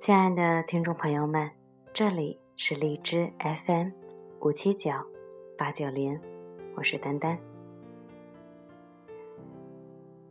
[0.00, 1.50] 亲爱的听众朋友们，
[1.92, 3.30] 这里是荔枝
[3.66, 3.90] FM
[4.40, 4.90] 五七九
[5.58, 6.18] 八九零，
[6.74, 7.38] 我是丹丹。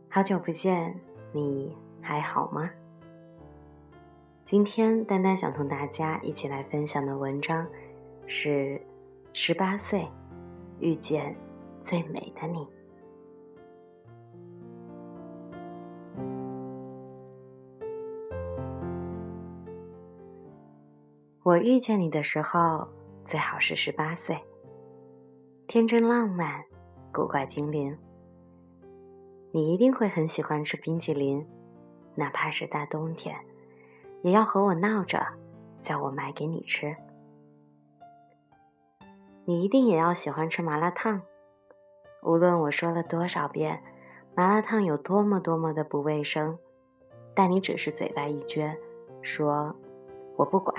[0.08, 0.92] 好久不见，
[1.32, 2.68] 你还好吗？
[4.44, 7.64] 今天丹丹想同大家一起来分享的文章
[8.26, 8.80] 是：
[9.32, 10.04] 十八岁
[10.80, 11.36] 遇见
[11.84, 12.66] 最美的你。
[21.50, 22.86] 我遇见你的时候，
[23.24, 24.38] 最好是十八岁，
[25.66, 26.62] 天真浪漫，
[27.12, 27.98] 古怪精灵。
[29.50, 31.44] 你一定会很喜欢吃冰淇淋，
[32.14, 33.36] 哪怕是大冬天，
[34.22, 35.26] 也要和我闹着，
[35.82, 36.94] 叫我买给你吃。
[39.44, 41.20] 你一定也要喜欢吃麻辣烫，
[42.22, 43.82] 无论我说了多少遍
[44.36, 46.56] 麻辣烫有多么多么的不卫生，
[47.34, 48.72] 但你只是嘴巴一撅，
[49.20, 49.74] 说
[50.36, 50.72] 我不管。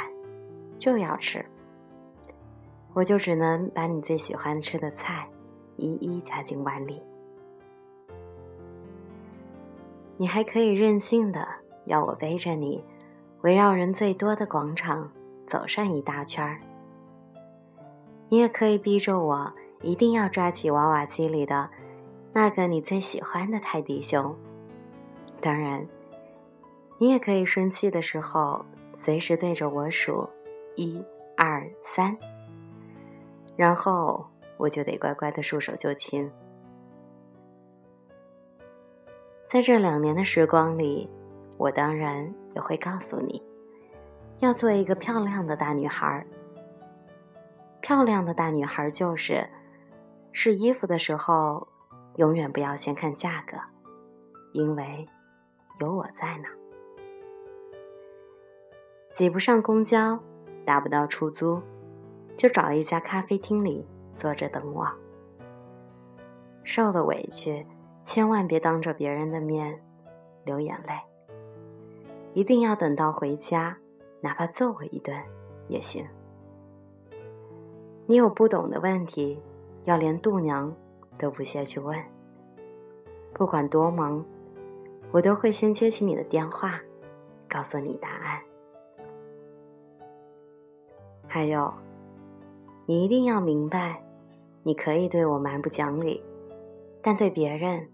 [0.81, 1.45] 就要吃，
[2.91, 5.27] 我就只能把你最喜欢吃的菜
[5.77, 6.99] 一一夹进碗里。
[10.17, 11.47] 你还可以任性的
[11.85, 12.83] 要我背着你，
[13.41, 15.07] 围绕人最多的广场
[15.45, 16.59] 走上一大圈儿。
[18.27, 21.69] 你也可以逼着我一定要抓起娃娃机里的
[22.33, 24.35] 那个你最喜欢的泰迪熊。
[25.39, 25.85] 当然，
[26.97, 28.65] 你也可以生气的时候
[28.95, 30.27] 随时对着我数。
[30.81, 31.05] 一
[31.37, 32.17] 二三，
[33.55, 34.25] 然后
[34.57, 36.27] 我就得乖乖的束手就擒。
[39.47, 41.07] 在这两年的时光里，
[41.57, 43.39] 我当然也会告诉你，
[44.39, 46.25] 要做一个漂亮的大女孩。
[47.79, 49.47] 漂亮的大女孩就是
[50.31, 51.67] 试衣服的时候，
[52.15, 53.55] 永远不要先看价格，
[54.53, 55.07] 因为
[55.79, 56.45] 有我在呢。
[59.13, 60.17] 挤不上公交。
[60.65, 61.61] 打不到出租，
[62.37, 63.85] 就找一家咖啡厅里
[64.15, 64.87] 坐着等我。
[66.63, 67.65] 受了委屈，
[68.03, 69.81] 千万别当着别人的面
[70.45, 70.93] 流眼泪，
[72.33, 73.77] 一定要等到回家，
[74.21, 75.15] 哪怕揍我一顿
[75.67, 76.05] 也行。
[78.05, 79.41] 你有不懂的问题，
[79.85, 80.73] 要连度娘
[81.17, 81.97] 都不屑去问。
[83.33, 84.23] 不管多忙，
[85.11, 86.79] 我都会先接起你的电话，
[87.49, 88.30] 告诉你答案。
[91.33, 91.73] 还有，
[92.85, 94.03] 你一定要明白，
[94.63, 96.21] 你可以对我蛮不讲理，
[97.01, 97.89] 但对别人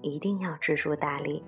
[0.00, 1.42] 一定要知书达理。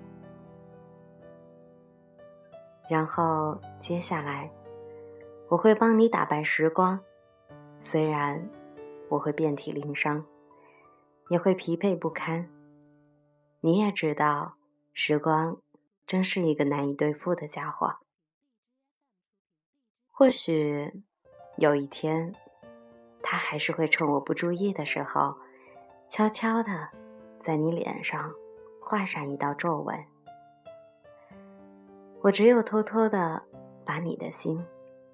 [2.89, 4.51] 然后接下来，
[5.47, 6.99] 我会帮你打败时光，
[7.79, 8.49] 虽然
[9.07, 10.25] 我会遍体鳞伤，
[11.29, 12.49] 也会疲惫不堪。
[13.61, 14.55] 你也知道，
[14.93, 15.61] 时光
[16.05, 17.99] 真是一个难以对付的家伙。
[20.11, 21.03] 或许。
[21.57, 22.33] 有一天，
[23.21, 25.35] 他还是会趁我不注意的时候，
[26.09, 26.89] 悄悄的
[27.39, 28.33] 在你脸上
[28.81, 29.95] 画上一道皱纹。
[32.21, 33.41] 我只有偷偷的
[33.85, 34.63] 把你的心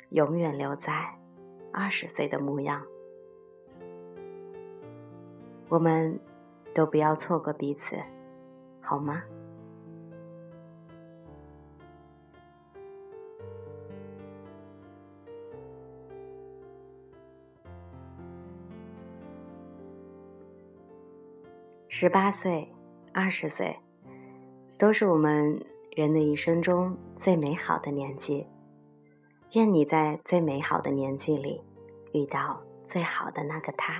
[0.09, 1.13] 永远留在
[1.73, 2.85] 二十岁的模样。
[5.69, 6.17] 我们
[6.73, 7.97] 都不要错过彼此，
[8.79, 9.21] 好吗？
[21.99, 22.71] 十八岁、
[23.11, 23.75] 二十岁，
[24.77, 25.59] 都是我们
[25.95, 28.45] 人的一生中最美好的年纪。
[29.53, 31.59] 愿你在最美好的年纪里，
[32.13, 33.99] 遇到最好的那个他。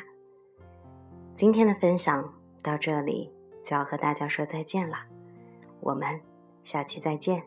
[1.34, 2.32] 今天的分享
[2.62, 4.98] 到这里，就要和大家说再见了。
[5.80, 6.22] 我们
[6.62, 7.42] 下期再见。